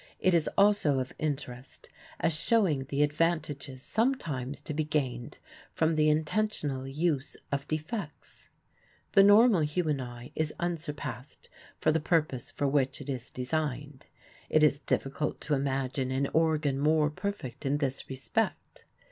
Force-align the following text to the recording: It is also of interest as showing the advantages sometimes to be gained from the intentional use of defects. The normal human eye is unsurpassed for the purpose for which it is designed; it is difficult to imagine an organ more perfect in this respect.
It 0.19 0.33
is 0.33 0.49
also 0.57 0.97
of 0.97 1.13
interest 1.19 1.87
as 2.19 2.33
showing 2.35 2.85
the 2.85 3.03
advantages 3.03 3.83
sometimes 3.83 4.59
to 4.61 4.73
be 4.73 4.83
gained 4.83 5.37
from 5.73 5.93
the 5.93 6.09
intentional 6.09 6.87
use 6.87 7.37
of 7.51 7.67
defects. 7.67 8.49
The 9.11 9.21
normal 9.21 9.59
human 9.61 10.01
eye 10.01 10.31
is 10.33 10.55
unsurpassed 10.59 11.49
for 11.77 11.91
the 11.91 11.99
purpose 11.99 12.49
for 12.49 12.67
which 12.67 12.99
it 12.99 13.11
is 13.11 13.29
designed; 13.29 14.07
it 14.49 14.63
is 14.63 14.79
difficult 14.79 15.39
to 15.41 15.53
imagine 15.53 16.09
an 16.09 16.25
organ 16.33 16.79
more 16.79 17.11
perfect 17.11 17.63
in 17.63 17.77
this 17.77 18.09
respect. 18.09 18.85